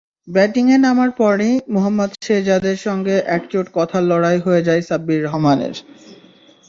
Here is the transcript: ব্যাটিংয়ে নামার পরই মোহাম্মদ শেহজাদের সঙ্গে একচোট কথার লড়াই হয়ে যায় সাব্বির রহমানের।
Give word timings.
ব্যাটিংয়ে 0.27 0.77
নামার 0.77 1.11
পরই 1.17 1.53
মোহাম্মদ 1.73 2.11
শেহজাদের 2.25 2.77
সঙ্গে 2.77 3.15
একচোট 3.27 3.67
কথার 3.73 4.03
লড়াই 4.03 4.37
হয়ে 4.39 4.65
যায় 4.67 4.81
সাব্বির 4.81 5.19
রহমানের। 5.23 5.75